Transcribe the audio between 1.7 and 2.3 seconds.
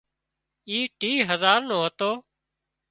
هتو